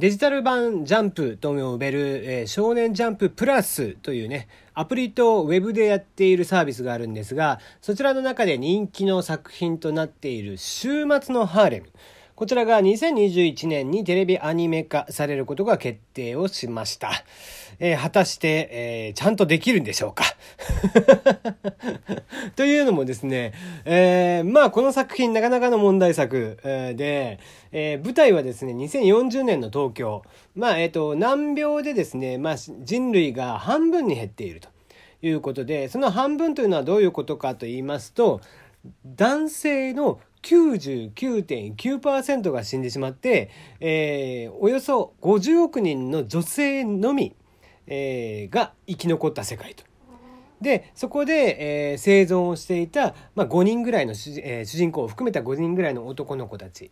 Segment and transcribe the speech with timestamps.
[0.00, 11.90] デジタル版ジャンプとも呼べる、えー、少年ジャンププラスというね、アプリとウェブでやっているサービスがあるんですが、そちらの中で人気の作品となっている週末のハーレム。
[12.40, 17.10] こちらが2021年にテレビアニメ化されることが決定をしました。
[17.78, 20.24] えー、果たして、えー、ちゃんとできるんでしょうか？
[22.56, 23.52] というのもですね、
[23.84, 27.40] えー、まあこの作品なかなかの問題作、え、で、
[27.72, 30.22] えー、舞台はですね、2040年の東京。
[30.54, 34.70] まあ、えっ、と、難病でですね、まあ人類が半分に減っていると
[35.20, 38.40] いうことで、その半分というのはどういうことかと言いますと、
[39.04, 47.36] 男性の99.9%が死んでしまって、えー、およそ50億人の女性のみ、
[47.86, 49.84] えー、が生き残った世界と。
[50.60, 56.90] でそこで、えー、生存をしていた、まあ、5人ぐらいの主,、えー、主人公を含めた5人ぐらいの男の子たち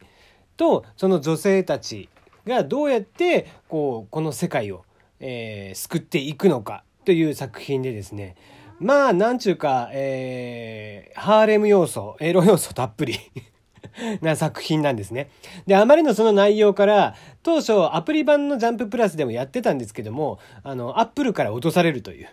[0.56, 2.08] とその女性たち
[2.46, 4.84] がどうやってこうこの世界を、
[5.20, 8.36] えー、救っていくのかという作品でですね
[8.80, 13.18] まあ、なんちゅうか、えー、ハーレム要素、エロ要素たっぷり
[14.22, 15.30] な作品なんですね。
[15.66, 22.28] で、あまりのその内容から、当初アプリ版のジャンププラスでもやってたんですけども、あの、アップルから落とされるという。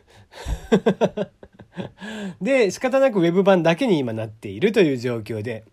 [2.42, 5.64] で、仕方なく Web 版だけに今なっているという状況で、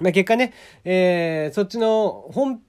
[0.00, 0.52] まあ、結果ね、
[0.84, 2.60] えー、そっちの本、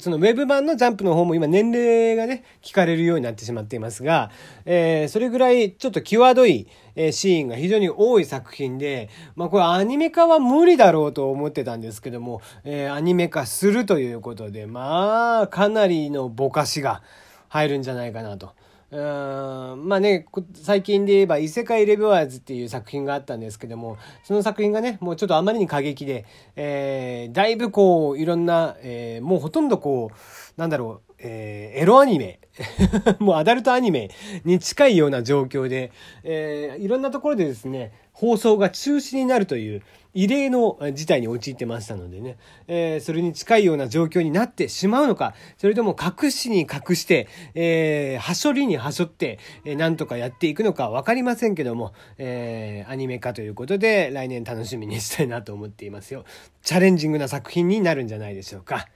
[0.00, 4.30] そのウェブ版のジャンプの方も今年齢がね、聞かれるようになってしまっていますが、
[4.64, 6.66] えー、それぐらいちょっと際どい、
[6.96, 17.02] えー、シーンが非常に多い作品で、まあこれアニメ化は無理だろうと思ってたんですけども、えー、アニメ化するということで、まあかなりのぼかしが
[17.48, 18.54] 入るんじゃないかなと。
[18.92, 26.26] うんまあね最近で言えば「異世界レビュアーズ」っていう作品があったんですけどもその作品がねもうちょっとあまりに過激で、
[26.56, 32.38] えー、だいぶこういろんな、えー、もうほとんどこうなんだろう、えー、エロアニメ
[33.18, 34.10] もうアダルトアニメ
[34.44, 35.90] に近いような状況で、
[36.22, 39.82] えー、いろんなところでですね放送が中止になるという
[40.14, 42.36] 異例の事態に陥ってましたのでね、
[42.66, 56.24] えー、それに近いような状況になってしまうのか、それとも隠しに隠して、えー、はしょりにはしょって、えー、なんとかやっていくのかわかりませんけども、えー、アニメ化ということで来年楽しみにしたいなと思っていますよ。
[56.62, 58.88] チャレンジングな作品になるんじゃないでしょうか。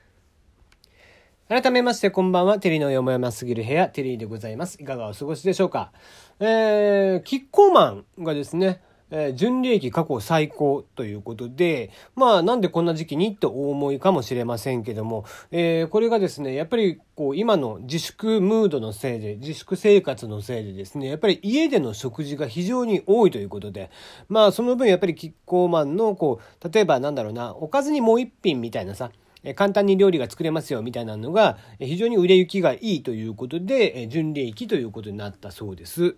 [1.49, 2.59] 改めまして、こんばんは。
[2.59, 4.83] テリーのよもやますぎる部屋、テリーでございます。
[4.83, 5.93] いかがお過ごしでしょうか。
[6.41, 23.91] えー、キッコーマンがですね、えー、純利益過去最高ということで、まあなんでこんな時期にってお思いかもしれませんけども、えー、これがですね、やっぱりこう今の自粛ムードのせいで、自粛生活のせいでですね、やっぱり家での食事が非常に多いということで、
[24.29, 29.11] まあその分やっぱりキッコーマンのこう、例えばなんだろうな、おかずにもう一品みたいなさ、
[29.55, 36.17] 簡単に料理が作れますよみたいなのが非常に売れ行きがいいということで、純利益ということになったそうです。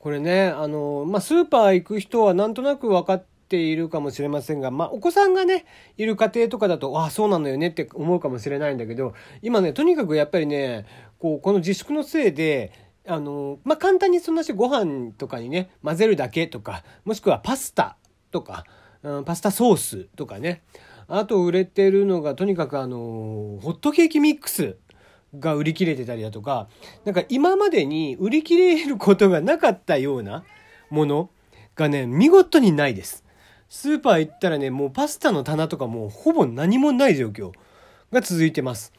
[0.00, 5.66] これね、あの、まあ、スーパー行く人はなんとなく分かっているかもしれませんが、まあ、お子さんがね、
[5.98, 9.12] いる家庭とかだと、ああ、そうなのよねって思うかもしれないんだけど、
[9.42, 10.86] 今ね、とにかくやっぱりね、
[11.18, 12.72] こう、この自粛のせいで、
[13.06, 17.98] あの、まあ、簡単にそんなしご飯とかにね、混ぜるだけとか、もしくはパスタ
[18.30, 18.64] とか、
[19.02, 20.62] うん、パスタソースとかね、
[21.08, 24.78] あと売れてるのが、とにかくあの、ホットケーキミックス。
[25.38, 26.68] が売り切れてたりだとか、
[27.04, 30.44] なんか今までに売り切れることがなかったような
[30.90, 31.30] もの
[31.76, 33.24] がね、見事にないです。
[33.68, 37.52] スーパー行ったらね、もうパスタの棚とかもうほぼ何もない状況
[38.10, 38.92] が続いてます。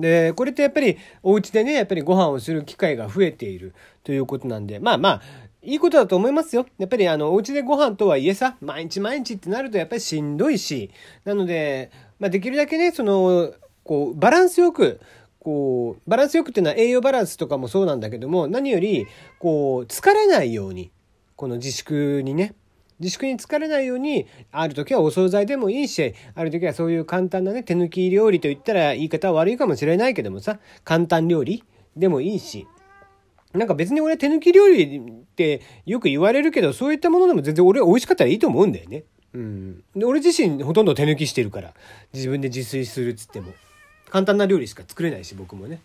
[0.00, 3.74] で、これってやっぱりお家でね、やっぱりご飯をする機会が増えている
[4.04, 5.22] ということなんで、まあまあ、
[5.62, 6.66] いいことだと思いますよ。
[6.78, 10.90] やっぱりあの、お家でご飯とはいえさ、毎日毎日ってなるとやっぱりしんどいし、
[11.24, 13.52] なので、まあできるだけね、その、
[13.84, 15.00] こう、バランスよく、
[15.40, 19.06] こう、バランスよくっていうのは栄養バランスとかもそうなんだけども、何より、
[19.38, 20.90] こう、疲れないように、
[21.36, 22.54] この自粛にね、
[23.00, 31.62] 自粛に疲れないように、ある時はお惣菜でもいいし、ある時はそういう簡単なね、手抜き料理と言ったら言い方は悪いかもしれないけどもさ、簡単料理
[31.96, 32.66] でもいいし、
[33.52, 39.04] なんか別に俺手抜き料理ってよく言われるけど、そういったものでも全然俺美味しかったらいいと思うんだよね。
[39.32, 39.84] うん。
[39.94, 41.74] で、俺自身ほとんど手抜きしてるから、
[42.12, 43.52] 自分で自炊するっつっても。
[44.10, 45.80] 簡単な料理しか作れないし僕もね。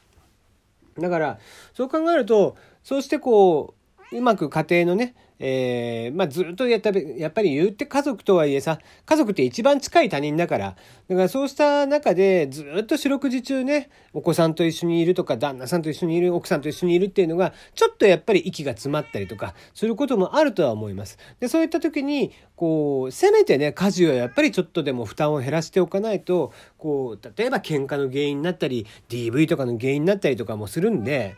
[1.00, 1.40] だから
[1.74, 3.74] そう考えるとそうしてこ
[4.12, 10.78] ううまく家庭のね、えー、まあ、ずっとやったやっぱり言って家族とはいえさ、家族って一番近い他人だから、
[11.10, 21.18] だからそうした中でずっと四六時中ね、お子さんと一緒にいるとか、旦那さんと一緒にいる、奥さんと一緒にいるっていうのが、ちょっとやっぱり息が詰まったりとか、することもあるとは思います。
[21.42, 31.36] で、そういった時に、こう、せめてね、家事はやっぱりちょっとでも負担を減らしておかないと、こう、例えば喧嘩の原因になったり、DV とかの原因になったりとかもするんで、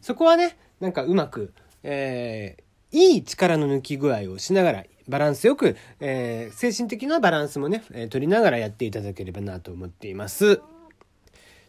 [0.00, 10.60] そこはね、なんかうまく、えー、いい力の抜き具合をしながら、バランスよく、えー、精神的なバランスもね、えー、取りながらやっていただければなと思っています。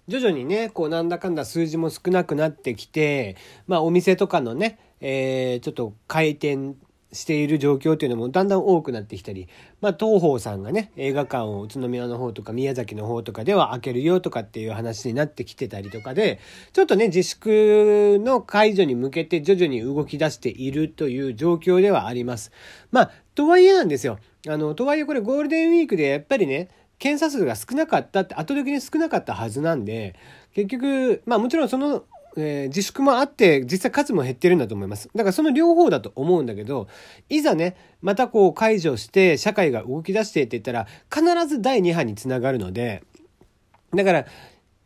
[0.07, 3.37] 徐々にね、こうなんだかんだ数字も少なくなってきて、
[3.67, 6.75] まあお店とかのね、えー、ちょっと回転
[7.13, 9.47] している状況っていうのもだんだん多くなってきたり、
[9.81, 16.39] まあ、東宝さんがね、映画館を宇都宮の方とか宮崎の方とかでは開けるよとかっていう話になってきてたりとかで、
[16.73, 22.51] ちょっとね、自粛の解除に向けて徐々に動き出しているという状況ではあります。
[22.91, 24.17] まあ、とはいえなんですよ。
[24.47, 26.69] あの、とはいえこれゴールデンウィークでやっぱりね、
[26.99, 30.15] 検査数が少なかったって、後時に少なかったはずなんで、
[30.53, 35.09] 結局、まあもちろんそのえー、自粛もあって実際数も減ってるんだと思います。
[35.15, 36.87] だからその両方だと思うんだけど、
[37.29, 43.03] いざね、またこう解除して社会が動き出してって言ったら必ず第2波につながるので、
[43.93, 44.25] だから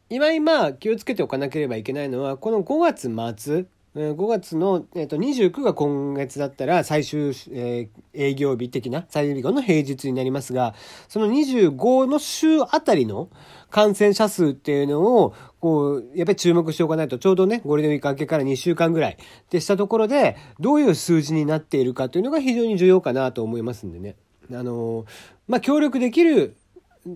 [0.09, 3.65] 今今気をつけておかなければいけないのはこの5月末、
[3.95, 10.75] 5月の、えー、と29が今月だったら最終、え、営業日的な最終日後の平日になりますが、
[11.07, 13.29] その25の週あたりの
[13.69, 19.17] 感染者数っていうのを、こう、やっぱり注目しておかないと、ちょうどね、ゴールデンウィーク明けから2週間ぐらい
[19.49, 24.15] でしたところで、どういう数字になっているかというのが非常に重要かなと思いますんでね。
[24.51, 25.05] あの
[25.49, 26.55] まあ、協力できる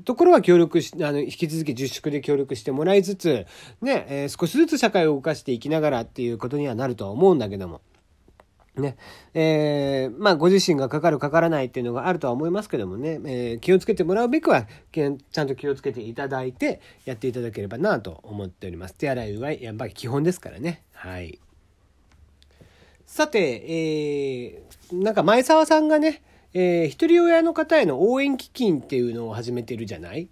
[0.03, 3.45] ところは協力し、あの、引き続き自粛で協力してもらいつつ、
[3.81, 7.81] ね、えー、少しずつ社会を動かしていきながらっていうことにはなるとは思うんだけども。
[8.75, 8.95] ね。
[9.33, 18.93] えー、まあ、ご自身がかかるかからないっていうのがあるとは思いますけどもね、えー、気をつけてもらうべくは、ちゃんと気をつけていただいて、やっていただければなと思っております。
[18.95, 20.83] 手洗い、うがい、やっぱり基本ですからね。
[20.93, 21.39] はい。
[23.05, 26.21] さて、えー、なんか前澤さんがね、
[26.53, 30.29] えー、一人親の方への応援基金っていうのを始めてるじゃない？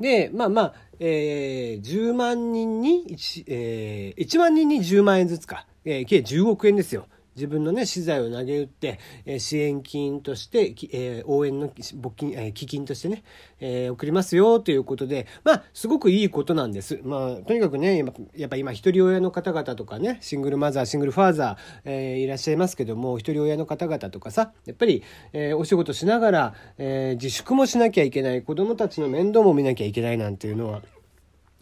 [0.00, 7.06] で、まあまあ、えー、10万人に1、えー、1万人に10万円ずつか、えー、計10億円ですよ。
[7.38, 13.22] 自分のね、資材を投げ打って、え、支援金として、え、応援の募金、え、基金としてね、
[13.60, 17.00] え、送りますよということで、まあ、すごくいいことなんです。
[17.04, 18.04] まあ、とにかくね、
[18.36, 30.82] やっぱ今、一人親の方々とかね、シングルマザー、シングルファーザー、えー、いらっしゃいますけども、一人親の方々とかさ、やっぱり、え、お仕事しながら、え、自粛もしなきゃいけない、子供たちの面倒も見なきゃいけないなんていうのは、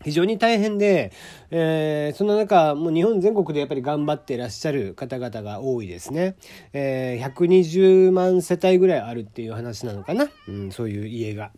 [0.04, 1.12] 非常に大変で、
[1.50, 6.36] えー、その中、もう日本全国でやっぱり頑張ってらっしゃる方々が多いですね。
[6.72, 10.28] えー、120万世帯ぐらいあるっていう話なのかな。
[10.48, 11.50] うん、そういう家が。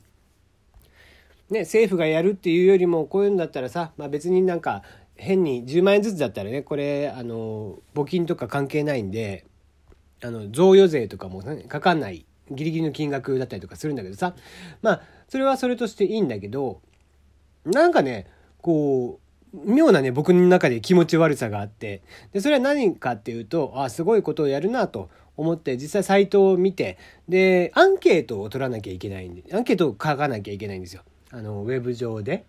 [1.50, 4.82] ね、政府がやるっていうよりも、こういうんだったらさ、まあ別になんか、
[5.16, 9.44] 変に10万円ずつだったらね、これ、あの、募金とか関係ないんで、
[10.22, 14.34] あの、贈与税とかも、ね、かかんない、ギリギリの金額だったりとかするんだけどさ、
[14.80, 16.80] まあ、それはそれとしていいんだけど、
[17.70, 18.26] なんかね、
[18.60, 19.28] こう、
[19.64, 26.98] 妙なね、僕の中で気持ち悪さがあって、で、それは何かっていうと、あ、すごいことをやるなと思って、実際サイトを見て、
[27.28, 31.02] で、アンケートを取らなきゃいけないんで、アンケートを書かなきゃいけないんですよ。
[31.30, 32.44] あの、ウェブ上で。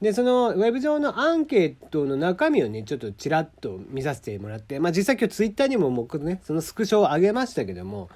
[0.00, 8.08] で、そのウェブ上のアンケートの中身をね、ちょっとちらっと見させてもらって、まあ実際今日ツイッターにも僕ね、そのスクショを上げましたけども、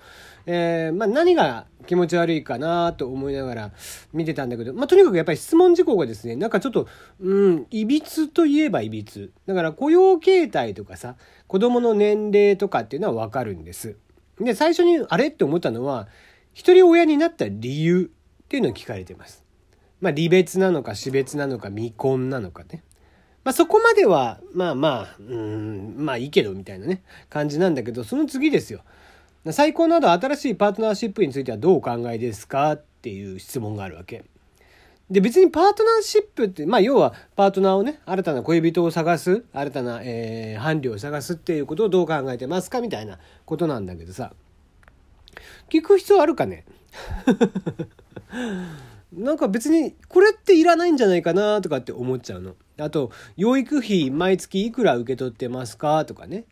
[0.47, 3.71] えー、まあ何が気持ち悪いかなと思いながら
[4.13, 6.87] 見てたんだけど、まあとにかくやっぱり質問事項がですね、なんかちょっと、
[7.21, 9.33] うん、いびつといえばいびつ。
[9.47, 11.17] だから雇用形態とかさ、
[11.49, 13.97] 子供の年齢とかっていうのはわかるんです。
[14.39, 16.07] で、最初にあれって思ったのは、
[16.55, 18.13] 一人親になった理由
[18.45, 19.42] っていうのを聞かれてます。
[20.03, 22.83] まあ、離別なのか死別なのか未婚なのかね。
[23.45, 28.83] まあ、そこまでは、まあまあ、うん、まあいいけど、みたいなね、感じなんだけど、その次ですよ。
[29.51, 34.25] 再婚など新しいパートナーシップについてはどうお考えですかっていう質問があるわけ。
[35.09, 44.33] で、別にパートナーシップって、まあ要はパートナーをね、新たな恋人を探す、新たな、えー、伴侶を探すっていうことをどう考えてますかみたいなことなんだけどさ。
[45.71, 46.65] 聞く必要あるかね？
[49.13, 52.55] なんか別にこれっていらないんじゃないかなとかって思っちゃうの。
[52.79, 56.45] あと、養育費毎月いくら受け取ってますかとかね。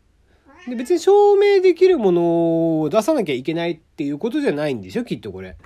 [0.69, 5.57] で別に証明できるものを出さなきゃいけないっていうことじゃないんでしょきっとこれ。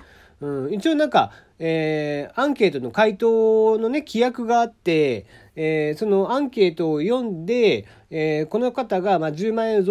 [0.41, 5.25] うん、一応なんか、えー、アンケートの回答のね、規約があって、
[5.55, 9.83] えー、そのアンケートを読んで、えー、この方が、まあ、10万円を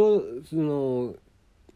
[0.49, 1.15] その、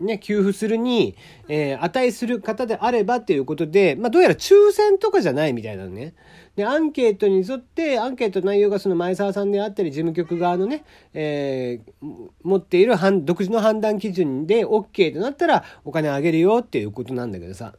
[0.00, 1.16] ね、給付するに、
[1.48, 6.14] えー、値する方であればっていうことで、まあ、どうやら抽選とかじゃないみたいなのね。
[6.56, 12.06] で、アンケートに沿って、アンケート内容がその前澤さんであったり、事務局側のね、えー、
[12.42, 17.74] 持っている独自の判断基準で OK となったら、お金あげるよっていうことなんだけどさ。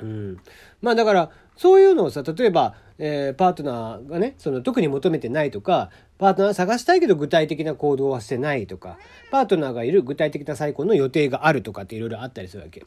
[0.00, 0.38] うん。
[0.80, 8.98] まあだから、そういうのをさ、例えば、えー、パートナーがね、その特に求めてないとか、パートナー探したいけど具体的な行動はしてないとか、
[9.30, 12.84] パートナーがいる具体的な再婚の予定があるとかっていろいろあったりするわけ。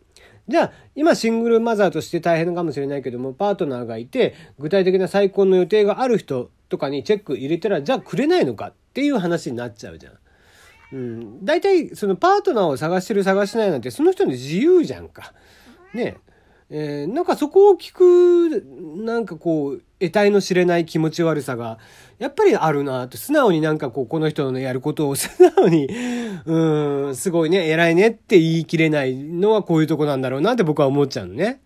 [0.47, 10.13] じゃあ、今シングルマザーとして大変かもしれないけども、パートナーがいて、具体的な再婚の予定がある人とかにチェック入れたら、じゃあくれないのかっていう話になっちゃうじゃん。
[10.91, 11.45] うん。
[11.45, 15.33] 大体、そのパートナーを探してる探してないなんて、その人の自由じゃんか。
[15.93, 16.17] ね
[16.71, 18.63] えー、なんかそこを聞く、
[19.03, 21.79] なんかこう、得体の知れない気持ち悪さが、
[22.19, 25.89] やっぱりあるなと、素直になんかこう、この人のやることを素直に、
[26.45, 31.61] うん、すごいね、偉いねって言い切れないのはこういうとこなんだろうなって僕は思っちゃうのね。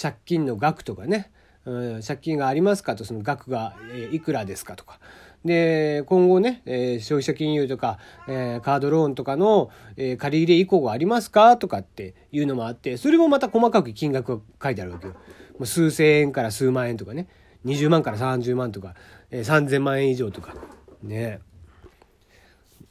[0.00, 1.30] 借金の額とかね、
[1.64, 5.00] うん、借金がありますかと、その額が、えいくらですかとか。
[5.44, 15.14] で、今後ね、えー、消費者金融とか、えー、カードローンとかの、えー、借り入れ以降がありますかとかっていうのもあって、それもまた細かく金額が書いてあるわけよ。
[15.14, 15.18] も
[15.60, 17.28] う数千円から数万円とかね、
[17.64, 18.94] 20万から30万とか、
[19.30, 20.54] えー、3000万円以上とか。
[21.02, 21.40] ね。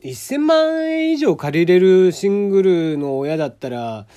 [0.02, 4.08] 1000万円以上借りれるシングルの親だったら、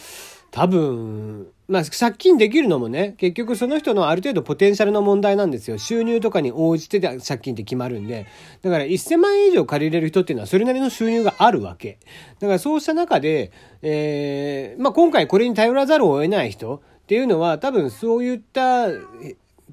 [0.53, 5.79] 多分、まあ、借金できるのもね、結局その人のある程度ポテンシャルの問題なんですよ。
[5.79, 8.27] 収入とかに応じて借金って決まるんで。
[8.61, 11.99] だから1000万円以上借りれる人っていうのはそれなりの収入があるわけ。
[12.39, 18.89] だからそうした中で、えー、まあ、今回これに頼らざるを得ない人っていうのは多分そういった、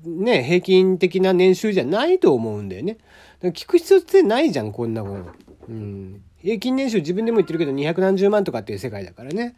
[0.05, 2.99] ね、平均的な年収じゃないと思うんだよね。
[3.41, 5.25] 聞く必要ってないじゃん、こんなもの。
[5.67, 6.21] うん。
[6.41, 9.55] 平均年収自分でも言ってるけど2何十万とかっていう世界だからね。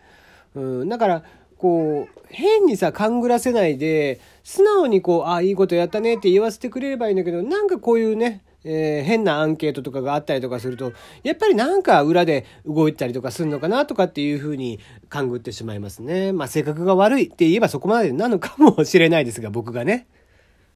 [0.55, 0.89] うん。
[0.89, 1.24] だから、
[1.58, 10.93] こう、変にさ、勘ぐらせないで、素直にこう、あ、いいことやったねって言わせてくれればいいんだけど、なんかこういうね、えー、変なアンケートとかがあったりとかすると、
[11.24, 14.79] やっぱりなんか裏で動いたりとかするのかなとかっていうふうに
[15.10, 16.31] 勘ぐってしまいますね。
[16.31, 20.08] まあ性格が悪いって言えばそこまでなのかもしれないですが、僕がね。